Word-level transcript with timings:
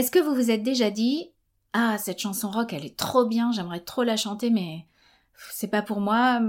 Est-ce 0.00 0.10
que 0.10 0.18
vous 0.18 0.34
vous 0.34 0.50
êtes 0.50 0.62
déjà 0.62 0.90
dit 0.90 1.30
Ah, 1.74 1.98
cette 1.98 2.20
chanson 2.20 2.50
rock, 2.50 2.72
elle 2.72 2.86
est 2.86 2.96
trop 2.96 3.26
bien, 3.26 3.52
j'aimerais 3.52 3.80
trop 3.80 4.02
la 4.02 4.16
chanter, 4.16 4.48
mais 4.48 4.86
c'est 5.50 5.68
pas 5.68 5.82
pour 5.82 6.00
moi, 6.00 6.40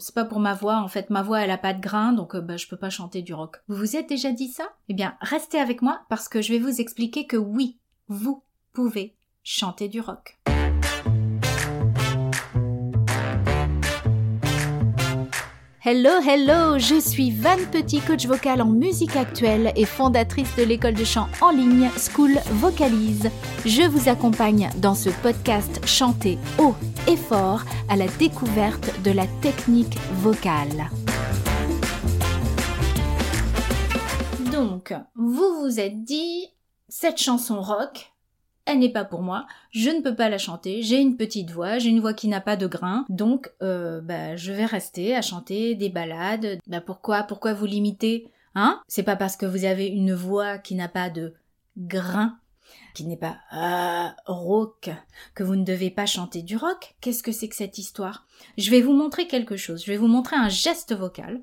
c'est 0.00 0.12
pas 0.12 0.24
pour 0.24 0.40
ma 0.40 0.54
voix. 0.54 0.78
En 0.78 0.88
fait, 0.88 1.08
ma 1.08 1.22
voix, 1.22 1.38
elle 1.38 1.52
a 1.52 1.56
pas 1.56 1.72
de 1.72 1.80
grain, 1.80 2.12
donc 2.12 2.34
euh, 2.34 2.40
bah, 2.40 2.56
je 2.56 2.66
peux 2.66 2.76
pas 2.76 2.90
chanter 2.90 3.22
du 3.22 3.32
rock. 3.32 3.58
Vous 3.68 3.76
vous 3.76 3.94
êtes 3.94 4.08
déjà 4.08 4.32
dit 4.32 4.48
ça? 4.48 4.64
Eh 4.88 4.94
bien, 4.94 5.16
restez 5.20 5.60
avec 5.60 5.82
moi 5.82 6.00
parce 6.08 6.28
que 6.28 6.42
je 6.42 6.52
vais 6.52 6.58
vous 6.58 6.80
expliquer 6.80 7.28
que 7.28 7.36
oui, 7.36 7.78
vous 8.08 8.42
pouvez 8.72 9.14
chanter 9.44 9.86
du 9.86 10.00
rock. 10.00 10.40
Hello, 15.88 16.18
hello, 16.20 16.80
je 16.80 16.98
suis 16.98 17.30
Van 17.30 17.64
Petit, 17.70 18.00
coach 18.00 18.26
vocal 18.26 18.60
en 18.60 18.66
musique 18.66 19.14
actuelle 19.14 19.72
et 19.76 19.84
fondatrice 19.84 20.52
de 20.56 20.64
l'école 20.64 20.94
de 20.94 21.04
chant 21.04 21.28
en 21.40 21.50
ligne 21.50 21.88
School 21.96 22.32
Vocalise. 22.54 23.30
Je 23.64 23.82
vous 23.82 24.08
accompagne 24.08 24.68
dans 24.78 24.96
ce 24.96 25.10
podcast 25.22 25.80
chanté 25.86 26.38
haut 26.58 26.74
et 27.06 27.16
fort 27.16 27.62
à 27.88 27.94
la 27.94 28.08
découverte 28.18 29.00
de 29.04 29.12
la 29.12 29.28
technique 29.40 29.96
vocale. 30.14 30.90
Donc, 34.52 34.92
vous 35.14 35.60
vous 35.60 35.78
êtes 35.78 36.02
dit, 36.02 36.48
cette 36.88 37.22
chanson 37.22 37.60
rock, 37.60 38.12
elle 38.66 38.80
n'est 38.80 38.92
pas 38.92 39.04
pour 39.04 39.22
moi, 39.22 39.46
je 39.70 39.90
ne 39.90 40.00
peux 40.00 40.14
pas 40.14 40.28
la 40.28 40.38
chanter, 40.38 40.82
j'ai 40.82 41.00
une 41.00 41.16
petite 41.16 41.50
voix, 41.50 41.78
j'ai 41.78 41.88
une 41.88 42.00
voix 42.00 42.14
qui 42.14 42.28
n'a 42.28 42.40
pas 42.40 42.56
de 42.56 42.66
grain, 42.66 43.06
donc 43.08 43.52
euh, 43.62 44.00
bah, 44.00 44.36
je 44.36 44.52
vais 44.52 44.66
rester 44.66 45.14
à 45.14 45.22
chanter 45.22 45.74
des 45.74 45.88
ballades. 45.88 46.58
Bah, 46.66 46.80
pourquoi? 46.80 47.22
Pourquoi 47.22 47.54
vous 47.54 47.66
limiter 47.66 48.30
Hein? 48.56 48.80
C'est 48.88 49.02
pas 49.02 49.16
parce 49.16 49.36
que 49.36 49.44
vous 49.46 49.64
avez 49.64 49.86
une 49.86 50.14
voix 50.14 50.56
qui 50.56 50.74
n'a 50.74 50.88
pas 50.88 51.10
de 51.10 51.34
grain, 51.76 52.38
qui 52.94 53.04
n'est 53.04 53.18
pas 53.18 53.36
euh, 53.52 54.08
rock, 54.24 54.90
que 55.34 55.42
vous 55.42 55.56
ne 55.56 55.64
devez 55.64 55.90
pas 55.90 56.06
chanter 56.06 56.42
du 56.42 56.56
rock. 56.56 56.94
Qu'est-ce 57.02 57.22
que 57.22 57.32
c'est 57.32 57.48
que 57.48 57.54
cette 57.54 57.76
histoire? 57.76 58.26
Je 58.56 58.70
vais 58.70 58.80
vous 58.80 58.94
montrer 58.94 59.26
quelque 59.26 59.58
chose, 59.58 59.84
je 59.84 59.90
vais 59.92 59.98
vous 59.98 60.08
montrer 60.08 60.36
un 60.36 60.48
geste 60.48 60.94
vocal 60.94 61.42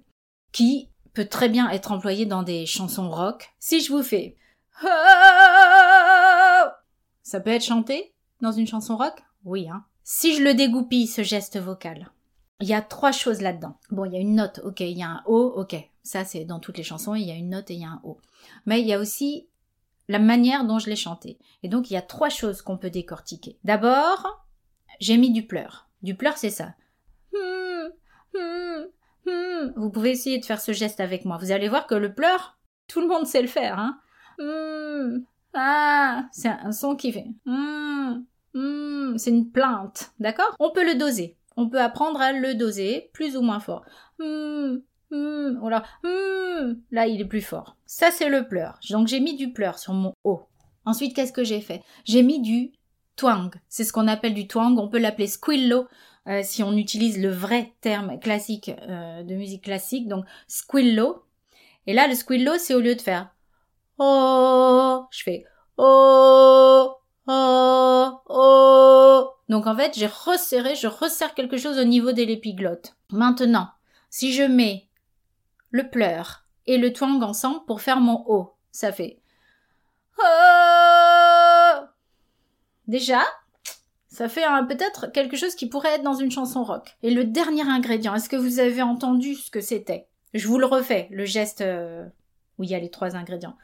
qui 0.51 0.89
peut 1.13 1.25
très 1.25 1.49
bien 1.49 1.69
être 1.69 1.91
employé 1.91 2.25
dans 2.25 2.41
des 2.41 2.65
chansons 2.65 3.11
rock. 3.11 3.53
Si 3.59 3.79
je 3.79 3.91
vous 3.91 4.01
fais 4.01 4.35
ça 7.23 7.39
peut 7.39 7.49
être 7.49 7.63
chanté 7.63 8.13
dans 8.41 8.51
une 8.51 8.67
chanson 8.67 8.97
rock? 8.97 9.23
Oui, 9.45 9.67
hein. 9.69 9.85
Si 10.03 10.35
je 10.35 10.43
le 10.43 10.53
dégoupille, 10.53 11.07
ce 11.07 11.23
geste 11.23 11.57
vocal, 11.57 12.11
il 12.59 12.67
y 12.67 12.73
a 12.73 12.81
trois 12.81 13.11
choses 13.11 13.41
là-dedans. 13.41 13.77
Bon, 13.89 14.05
il 14.05 14.13
y 14.13 14.17
a 14.17 14.19
une 14.19 14.35
note, 14.35 14.59
ok, 14.63 14.81
il 14.81 14.97
y 14.97 15.03
a 15.03 15.09
un 15.09 15.23
O, 15.25 15.53
ok. 15.55 15.75
Ça, 16.03 16.25
c'est 16.25 16.43
dans 16.43 16.59
toutes 16.59 16.77
les 16.77 16.83
chansons, 16.83 17.15
il 17.15 17.25
y 17.25 17.31
a 17.31 17.35
une 17.35 17.49
note 17.49 17.71
et 17.71 17.75
il 17.75 17.81
y 17.81 17.85
a 17.85 17.89
un 17.89 18.01
O. 18.03 18.19
Mais 18.65 18.81
il 18.81 18.87
y 18.87 18.93
a 18.93 18.99
aussi 18.99 19.47
la 20.09 20.19
manière 20.19 20.65
dont 20.65 20.79
je 20.79 20.89
l'ai 20.89 20.97
chanté. 20.97 21.39
Et 21.63 21.69
donc, 21.69 21.89
il 21.89 21.93
y 21.93 21.97
a 21.97 22.01
trois 22.01 22.29
choses 22.29 22.61
qu'on 22.61 22.77
peut 22.77 22.89
décortiquer. 22.89 23.57
D'abord, 23.63 24.45
j'ai 24.99 25.17
mis 25.17 25.31
du 25.31 25.47
pleur. 25.47 25.87
Du 26.01 26.15
pleur, 26.15 26.37
c'est 26.37 26.49
ça. 26.49 26.73
Vous 29.77 29.89
pouvez 29.89 30.11
essayer 30.11 30.37
de 30.39 30.45
faire 30.45 30.59
ce 30.59 30.73
geste 30.73 30.99
avec 30.99 31.23
moi. 31.23 31.37
Vous 31.37 31.51
allez 31.51 31.69
voir 31.69 31.87
que 31.87 31.95
le 31.95 32.13
pleur, 32.13 32.57
tout 32.87 32.99
le 32.99 33.07
monde 33.07 33.25
sait 33.25 33.41
le 33.41 33.47
faire. 33.47 33.79
Hein 33.79 33.99
ah, 35.53 36.25
c'est 36.31 36.49
un 36.49 36.71
son 36.71 36.95
qui 36.95 37.11
fait. 37.11 37.27
Hmm, 37.45 38.23
hmm, 38.53 39.17
c'est 39.17 39.29
une 39.29 39.51
plainte, 39.51 40.13
d'accord? 40.19 40.55
On 40.59 40.71
peut 40.71 40.85
le 40.85 40.95
doser. 40.95 41.37
On 41.55 41.69
peut 41.69 41.81
apprendre 41.81 42.19
à 42.19 42.31
le 42.31 42.55
doser 42.55 43.11
plus 43.13 43.37
ou 43.37 43.41
moins 43.41 43.59
fort. 43.59 43.85
Hmm, 44.19 44.77
là, 46.91 47.07
il 47.07 47.21
est 47.21 47.25
plus 47.25 47.41
fort. 47.41 47.77
Ça, 47.85 48.09
c'est 48.11 48.29
le 48.29 48.47
pleur. 48.47 48.79
Donc, 48.89 49.07
j'ai 49.07 49.19
mis 49.19 49.35
du 49.35 49.53
pleur 49.53 49.77
sur 49.77 49.93
mon 49.93 50.13
O. 50.23 50.41
Ensuite, 50.85 51.15
qu'est-ce 51.15 51.33
que 51.33 51.43
j'ai 51.43 51.61
fait? 51.61 51.81
J'ai 52.05 52.23
mis 52.23 52.41
du 52.41 52.71
twang. 53.15 53.53
C'est 53.69 53.83
ce 53.83 53.93
qu'on 53.93 54.07
appelle 54.07 54.33
du 54.33 54.47
twang. 54.47 54.77
On 54.79 54.89
peut 54.89 54.99
l'appeler 54.99 55.27
squillo 55.27 55.87
euh, 56.27 56.41
si 56.43 56.63
on 56.63 56.75
utilise 56.75 57.21
le 57.21 57.29
vrai 57.29 57.73
terme 57.81 58.19
classique 58.19 58.71
euh, 58.87 59.23
de 59.23 59.35
musique 59.35 59.63
classique. 59.63 60.07
Donc, 60.07 60.25
squillo. 60.47 61.23
Et 61.85 61.93
là, 61.93 62.07
le 62.07 62.15
squillo, 62.15 62.53
c'est 62.57 62.73
au 62.73 62.79
lieu 62.79 62.95
de 62.95 63.01
faire 63.01 63.32
oh, 63.97 65.05
je 65.11 65.23
fais 65.23 65.45
oh, 65.77 66.95
oh, 67.27 68.11
oh. 68.29 69.29
Donc 69.49 69.67
en 69.67 69.75
fait, 69.75 69.93
j'ai 69.95 70.07
resserré, 70.07 70.75
je 70.75 70.87
resserre 70.87 71.33
quelque 71.33 71.57
chose 71.57 71.77
au 71.77 71.83
niveau 71.83 72.11
de 72.11 72.23
l'épiglotte. 72.23 72.95
Maintenant, 73.11 73.69
si 74.09 74.33
je 74.33 74.43
mets 74.43 74.87
le 75.71 75.89
pleur 75.89 76.45
et 76.65 76.77
le 76.77 76.93
twang 76.93 77.21
ensemble 77.23 77.65
pour 77.65 77.81
faire 77.81 77.99
mon 77.99 78.23
O, 78.27 78.53
ça 78.71 78.91
fait 78.91 79.19
oh. 80.19 81.79
Déjà, 82.87 83.21
ça 84.07 84.29
fait 84.29 84.43
peut-être 84.67 85.07
quelque 85.07 85.37
chose 85.37 85.55
qui 85.55 85.67
pourrait 85.67 85.95
être 85.95 86.03
dans 86.03 86.13
une 86.13 86.31
chanson 86.31 86.63
rock. 86.63 86.95
Et 87.01 87.11
le 87.11 87.23
dernier 87.23 87.63
ingrédient, 87.63 88.13
est-ce 88.13 88.29
que 88.29 88.35
vous 88.35 88.59
avez 88.59 88.81
entendu 88.81 89.35
ce 89.35 89.49
que 89.49 89.61
c'était? 89.61 90.07
Je 90.33 90.47
vous 90.47 90.59
le 90.59 90.65
refais, 90.65 91.07
le 91.11 91.25
geste 91.25 91.61
euh, 91.61 92.05
où 92.57 92.63
il 92.63 92.69
y 92.69 92.75
a 92.75 92.79
les 92.79 92.89
trois 92.89 93.15
ingrédients. 93.15 93.57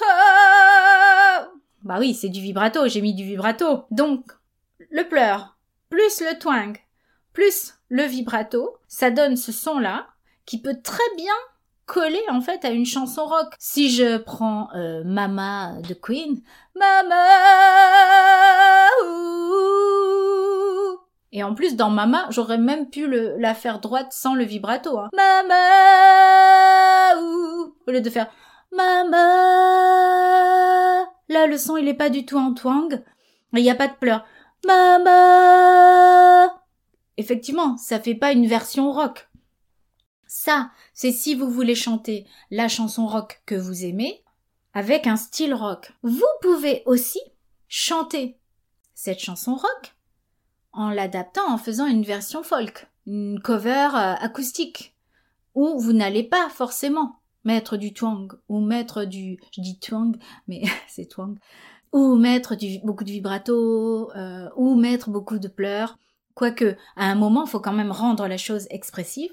Ah 0.00 1.48
bah 1.82 1.96
oui, 1.98 2.14
c'est 2.14 2.30
du 2.30 2.40
vibrato, 2.40 2.88
j'ai 2.88 3.02
mis 3.02 3.14
du 3.14 3.24
vibrato. 3.24 3.84
Donc, 3.90 4.24
le 4.90 5.06
pleur, 5.06 5.58
plus 5.90 6.20
le 6.20 6.38
twang, 6.38 6.78
plus 7.32 7.74
le 7.90 8.04
vibrato, 8.04 8.78
ça 8.88 9.10
donne 9.10 9.36
ce 9.36 9.52
son-là 9.52 10.06
qui 10.46 10.60
peut 10.60 10.80
très 10.82 11.14
bien 11.16 11.34
coller 11.86 12.22
en 12.30 12.40
fait 12.40 12.64
à 12.64 12.70
une 12.70 12.86
chanson 12.86 13.26
rock. 13.26 13.54
Si 13.58 13.90
je 13.90 14.16
prends 14.16 14.70
euh, 14.74 15.02
Mama 15.04 15.74
de 15.86 15.94
Queen, 15.94 16.40
Mama 16.74 17.14
et 21.36 21.42
en 21.42 21.54
plus 21.54 21.74
dans 21.74 21.90
Mama, 21.90 22.28
j'aurais 22.30 22.58
même 22.58 22.88
pu 22.88 23.08
la 23.08 23.54
faire 23.54 23.80
droite 23.80 24.12
sans 24.12 24.36
le 24.36 24.44
vibrato. 24.44 25.00
Hein. 25.00 25.10
Mama 25.12 25.54
au 27.86 27.90
lieu 27.90 28.00
de 28.00 28.10
faire 28.10 28.30
Mama. 28.72 29.16
Là, 31.28 31.46
le 31.46 31.56
son, 31.56 31.76
il 31.76 31.88
est 31.88 31.94
pas 31.94 32.10
du 32.10 32.26
tout 32.26 32.38
en 32.38 32.54
twang. 32.54 33.02
Il 33.52 33.62
n'y 33.62 33.70
a 33.70 33.74
pas 33.74 33.88
de 33.88 33.94
pleurs. 33.94 34.24
Mama. 34.66 36.54
Effectivement, 37.16 37.76
ça 37.76 38.00
fait 38.00 38.14
pas 38.14 38.32
une 38.32 38.46
version 38.46 38.92
rock. 38.92 39.28
Ça, 40.26 40.70
c'est 40.92 41.12
si 41.12 41.34
vous 41.34 41.48
voulez 41.48 41.76
chanter 41.76 42.26
la 42.50 42.68
chanson 42.68 43.06
rock 43.06 43.42
que 43.46 43.54
vous 43.54 43.84
aimez 43.84 44.24
avec 44.72 45.06
un 45.06 45.16
style 45.16 45.54
rock. 45.54 45.92
Vous 46.02 46.24
pouvez 46.42 46.82
aussi 46.86 47.20
chanter 47.68 48.38
cette 48.94 49.20
chanson 49.20 49.54
rock 49.54 49.94
en 50.72 50.90
l'adaptant 50.90 51.48
en 51.48 51.58
faisant 51.58 51.86
une 51.86 52.04
version 52.04 52.42
folk, 52.42 52.88
une 53.06 53.40
cover 53.40 53.90
euh, 53.94 54.14
acoustique, 54.14 54.96
où 55.54 55.78
vous 55.78 55.92
n'allez 55.92 56.24
pas 56.24 56.48
forcément 56.48 57.20
mettre 57.44 57.76
du 57.76 57.92
twang 57.92 58.32
ou 58.48 58.60
mettre 58.60 59.04
du 59.04 59.38
je 59.52 59.60
dis 59.60 59.78
twang 59.78 60.16
mais 60.48 60.62
c'est 60.88 61.06
twang. 61.06 61.38
Ou 61.92 62.16
mettre 62.16 62.56
beaucoup 62.84 63.04
de 63.04 63.10
vibrato 63.10 64.10
euh, 64.16 64.48
ou 64.56 64.74
mettre 64.74 65.10
beaucoup 65.10 65.38
de 65.38 65.48
pleurs. 65.48 65.98
Quoique 66.34 66.76
à 66.96 67.06
un 67.06 67.14
moment 67.14 67.46
faut 67.46 67.60
quand 67.60 67.72
même 67.72 67.92
rendre 67.92 68.26
la 68.26 68.36
chose 68.36 68.66
expressive. 68.70 69.30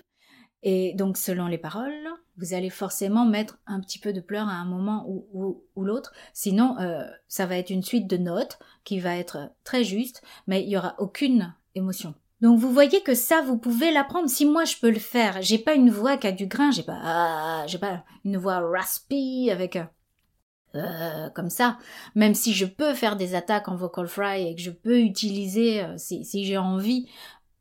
Et 0.64 0.94
donc 0.94 1.18
selon 1.18 1.48
les 1.48 1.58
paroles 1.58 2.10
vous 2.38 2.54
allez 2.54 2.70
forcément 2.70 3.26
mettre 3.26 3.60
un 3.68 3.80
petit 3.80 4.00
peu 4.00 4.14
de 4.14 4.22
pleurs 4.22 4.48
à 4.48 4.54
un 4.54 4.66
moment 4.66 5.06
ou, 5.08 5.64
ou, 5.76 5.84
l'autre. 5.84 6.14
Sinon 6.34 6.78
euh, 6.80 7.04
ça 7.28 7.46
va 7.46 7.58
être 7.58 7.72
une 7.72 7.84
suite 7.84 8.08
de 8.08 8.18
notes 8.18 8.60
qui 8.84 9.00
va 9.00 9.16
être 9.16 9.52
très 9.64 9.84
juste 9.84 10.22
mais 10.48 10.64
il 10.64 10.70
y 10.70 10.78
aura 10.78 10.96
aucune 11.00 11.56
émotion 11.76 12.14
donc 12.42 12.60
vous 12.60 12.72
voyez 12.72 13.02
que 13.02 13.14
ça, 13.14 13.42
vous 13.42 13.58
pouvez 13.58 13.92
l'apprendre. 13.92 14.30
Si 14.30 14.46
moi 14.46 14.66
je 14.66 14.78
peux 14.78 14.90
le 14.90 15.00
faire, 15.00 15.42
j'ai 15.42 15.60
pas 15.60 15.76
une 15.76 15.92
voix 15.92 16.18
qui 16.18 16.28
a 16.28 16.32
du 16.32 16.48
grain, 16.48 16.72
j'ai 16.72 16.84
pas, 16.84 17.00
ah, 17.04 17.64
j'ai 17.68 17.78
pas 17.78 18.04
une 18.26 18.38
voix 18.38 18.60
raspy 18.60 19.50
avec 19.52 19.78
euh, 20.76 21.30
comme 21.32 21.50
ça. 21.50 21.78
Même 22.16 22.34
si 22.34 22.54
je 22.54 22.66
peux 22.66 22.94
faire 22.94 23.16
des 23.16 23.36
attaques 23.36 23.68
en 23.68 23.76
vocal 23.76 24.08
fry 24.08 24.48
et 24.48 24.56
que 24.56 24.62
je 24.62 24.72
peux 24.72 25.00
utiliser 25.00 25.84
euh, 25.84 25.98
si 25.98 26.44
j'ai 26.44 26.58
envie, 26.58 27.08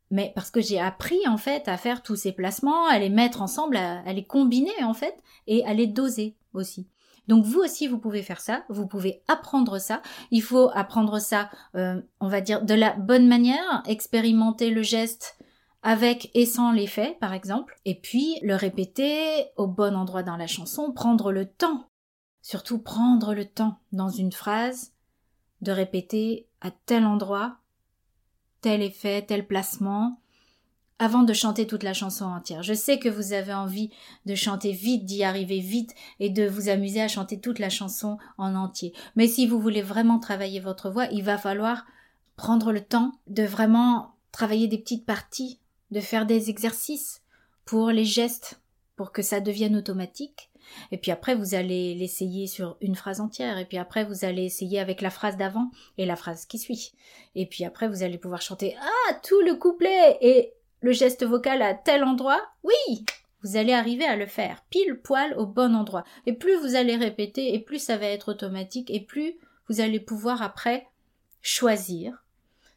mais 0.09 0.31
parce 0.33 0.49
que 0.49 0.61
j'ai 0.61 0.79
appris 0.79 1.27
en 1.27 1.37
fait 1.37 1.67
à 1.67 1.77
faire 1.77 2.01
tous 2.01 2.15
ces 2.15 2.31
placements, 2.31 2.87
à 2.87 2.97
les 2.97 3.09
mettre 3.09 3.41
ensemble, 3.41 3.77
à 3.77 4.11
les 4.11 4.25
combiner 4.25 4.83
en 4.83 4.93
fait 4.93 5.15
et 5.47 5.63
à 5.65 5.73
les 5.73 5.87
doser 5.87 6.35
aussi. 6.53 6.87
Donc 7.31 7.45
vous 7.45 7.61
aussi, 7.61 7.87
vous 7.87 7.97
pouvez 7.97 8.23
faire 8.23 8.41
ça, 8.41 8.65
vous 8.67 8.85
pouvez 8.85 9.23
apprendre 9.29 9.79
ça. 9.79 10.01
Il 10.31 10.41
faut 10.41 10.69
apprendre 10.73 11.19
ça, 11.19 11.49
euh, 11.75 12.01
on 12.19 12.27
va 12.27 12.41
dire, 12.41 12.61
de 12.61 12.73
la 12.73 12.93
bonne 12.93 13.25
manière, 13.25 13.83
expérimenter 13.87 14.69
le 14.69 14.81
geste 14.81 15.37
avec 15.81 16.29
et 16.33 16.45
sans 16.45 16.73
l'effet, 16.73 17.15
par 17.21 17.31
exemple, 17.31 17.79
et 17.85 17.95
puis 17.95 18.37
le 18.43 18.55
répéter 18.55 19.45
au 19.55 19.65
bon 19.65 19.95
endroit 19.95 20.23
dans 20.23 20.35
la 20.35 20.45
chanson, 20.45 20.91
prendre 20.91 21.31
le 21.31 21.45
temps, 21.45 21.87
surtout 22.41 22.79
prendre 22.79 23.33
le 23.33 23.45
temps 23.45 23.79
dans 23.93 24.09
une 24.09 24.33
phrase, 24.33 24.91
de 25.61 25.71
répéter 25.71 26.49
à 26.59 26.69
tel 26.69 27.05
endroit, 27.05 27.59
tel 28.59 28.81
effet, 28.81 29.25
tel 29.25 29.47
placement, 29.47 30.19
avant 31.01 31.23
de 31.23 31.33
chanter 31.33 31.65
toute 31.65 31.81
la 31.81 31.95
chanson 31.95 32.25
entière. 32.25 32.61
Je 32.61 32.75
sais 32.75 32.99
que 32.99 33.09
vous 33.09 33.33
avez 33.33 33.55
envie 33.55 33.89
de 34.27 34.35
chanter 34.35 34.71
vite, 34.71 35.03
d'y 35.03 35.23
arriver 35.23 35.59
vite 35.59 35.95
et 36.19 36.29
de 36.29 36.47
vous 36.47 36.69
amuser 36.69 37.01
à 37.01 37.07
chanter 37.07 37.39
toute 37.39 37.57
la 37.57 37.69
chanson 37.69 38.19
en 38.37 38.53
entier. 38.53 38.93
Mais 39.15 39.27
si 39.27 39.47
vous 39.47 39.59
voulez 39.59 39.81
vraiment 39.81 40.19
travailler 40.19 40.59
votre 40.59 40.91
voix, 40.91 41.07
il 41.07 41.23
va 41.23 41.39
falloir 41.39 41.87
prendre 42.35 42.71
le 42.71 42.81
temps 42.81 43.13
de 43.25 43.41
vraiment 43.41 44.13
travailler 44.31 44.67
des 44.67 44.77
petites 44.77 45.07
parties, 45.07 45.59
de 45.89 46.01
faire 46.01 46.27
des 46.27 46.51
exercices 46.51 47.23
pour 47.65 47.89
les 47.89 48.05
gestes, 48.05 48.61
pour 48.95 49.11
que 49.11 49.23
ça 49.23 49.39
devienne 49.39 49.75
automatique. 49.75 50.51
Et 50.91 50.99
puis 50.99 51.09
après, 51.09 51.33
vous 51.33 51.55
allez 51.55 51.95
l'essayer 51.95 52.45
sur 52.45 52.77
une 52.79 52.95
phrase 52.95 53.21
entière. 53.21 53.57
Et 53.57 53.65
puis 53.65 53.79
après, 53.79 54.05
vous 54.05 54.23
allez 54.23 54.43
essayer 54.43 54.79
avec 54.79 55.01
la 55.01 55.09
phrase 55.09 55.35
d'avant 55.35 55.71
et 55.97 56.05
la 56.05 56.15
phrase 56.15 56.45
qui 56.45 56.59
suit. 56.59 56.91
Et 57.33 57.47
puis 57.47 57.65
après, 57.65 57.89
vous 57.89 58.03
allez 58.03 58.19
pouvoir 58.19 58.43
chanter 58.43 58.75
Ah, 58.79 59.13
tout 59.23 59.41
le 59.41 59.55
couplet 59.55 60.19
et 60.21 60.53
le 60.81 60.91
geste 60.91 61.25
vocal 61.25 61.61
à 61.61 61.73
tel 61.73 62.03
endroit 62.03 62.41
Oui 62.63 63.05
Vous 63.43 63.55
allez 63.55 63.73
arriver 63.73 64.05
à 64.05 64.15
le 64.15 64.25
faire 64.25 64.63
pile 64.69 64.99
poil 65.01 65.33
au 65.37 65.45
bon 65.45 65.75
endroit. 65.75 66.03
Et 66.25 66.33
plus 66.33 66.55
vous 66.57 66.75
allez 66.75 66.95
répéter, 66.95 67.53
et 67.53 67.59
plus 67.59 67.79
ça 67.79 67.97
va 67.97 68.07
être 68.07 68.31
automatique, 68.31 68.91
et 68.91 68.99
plus 68.99 69.35
vous 69.69 69.79
allez 69.79 69.99
pouvoir 69.99 70.41
après 70.41 70.87
choisir 71.41 72.23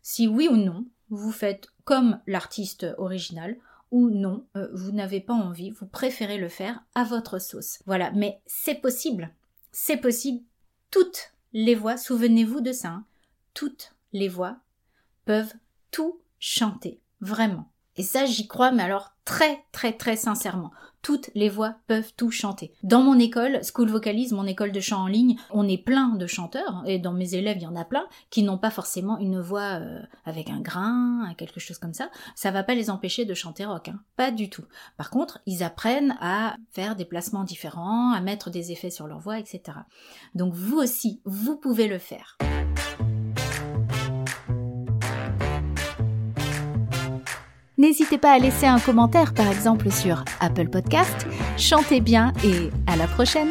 si 0.02 0.28
oui 0.28 0.48
ou 0.48 0.56
non 0.56 0.86
vous 1.10 1.32
faites 1.32 1.68
comme 1.84 2.20
l'artiste 2.26 2.86
original 2.98 3.56
ou 3.90 4.10
non, 4.10 4.46
euh, 4.56 4.68
vous 4.72 4.92
n'avez 4.92 5.20
pas 5.20 5.34
envie, 5.34 5.70
vous 5.70 5.86
préférez 5.86 6.38
le 6.38 6.48
faire 6.48 6.82
à 6.94 7.04
votre 7.04 7.38
sauce. 7.38 7.78
Voilà, 7.86 8.10
mais 8.12 8.40
c'est 8.46 8.74
possible. 8.74 9.30
C'est 9.72 9.98
possible. 9.98 10.42
Toutes 10.90 11.32
les 11.52 11.74
voix, 11.74 11.96
souvenez-vous 11.96 12.60
de 12.60 12.72
ça, 12.72 12.88
hein, 12.88 13.04
toutes 13.54 13.94
les 14.12 14.28
voix 14.28 14.56
peuvent 15.24 15.54
tout 15.90 16.20
chanter. 16.38 17.00
Vraiment. 17.20 17.70
Et 17.96 18.02
ça, 18.02 18.26
j'y 18.26 18.46
crois, 18.46 18.72
mais 18.72 18.82
alors 18.82 19.14
très 19.24 19.64
très 19.72 19.92
très 19.92 20.16
sincèrement. 20.16 20.70
Toutes 21.02 21.30
les 21.34 21.50
voix 21.50 21.74
peuvent 21.86 22.12
tout 22.16 22.30
chanter. 22.30 22.72
Dans 22.82 23.02
mon 23.02 23.18
école, 23.18 23.60
School 23.62 23.90
Vocalisme, 23.90 24.36
mon 24.36 24.46
école 24.46 24.72
de 24.72 24.80
chant 24.80 25.02
en 25.02 25.06
ligne, 25.06 25.36
on 25.50 25.68
est 25.68 25.82
plein 25.82 26.14
de 26.14 26.26
chanteurs, 26.26 26.82
et 26.86 26.98
dans 26.98 27.12
mes 27.12 27.34
élèves, 27.34 27.58
il 27.58 27.64
y 27.64 27.66
en 27.66 27.76
a 27.76 27.84
plein, 27.84 28.06
qui 28.30 28.42
n'ont 28.42 28.56
pas 28.56 28.70
forcément 28.70 29.18
une 29.18 29.38
voix 29.38 29.80
euh, 29.80 30.00
avec 30.24 30.48
un 30.48 30.60
grain, 30.60 31.34
quelque 31.36 31.60
chose 31.60 31.76
comme 31.76 31.92
ça. 31.92 32.10
Ça 32.34 32.50
va 32.50 32.62
pas 32.62 32.74
les 32.74 32.88
empêcher 32.88 33.26
de 33.26 33.34
chanter 33.34 33.66
rock, 33.66 33.88
hein. 33.88 34.00
pas 34.16 34.30
du 34.30 34.48
tout. 34.48 34.64
Par 34.96 35.10
contre, 35.10 35.40
ils 35.44 35.62
apprennent 35.62 36.16
à 36.20 36.56
faire 36.70 36.96
des 36.96 37.04
placements 37.04 37.44
différents, 37.44 38.12
à 38.12 38.20
mettre 38.22 38.48
des 38.48 38.72
effets 38.72 38.90
sur 38.90 39.06
leur 39.06 39.18
voix, 39.18 39.38
etc. 39.38 39.78
Donc 40.34 40.54
vous 40.54 40.78
aussi, 40.78 41.20
vous 41.26 41.56
pouvez 41.56 41.86
le 41.86 41.98
faire. 41.98 42.38
N'hésitez 47.84 48.16
pas 48.16 48.32
à 48.32 48.38
laisser 48.38 48.64
un 48.64 48.78
commentaire 48.78 49.34
par 49.34 49.46
exemple 49.46 49.90
sur 49.90 50.24
Apple 50.40 50.68
Podcast. 50.68 51.26
Chantez 51.58 52.00
bien 52.00 52.32
et 52.42 52.70
à 52.86 52.96
la 52.96 53.06
prochaine 53.06 53.48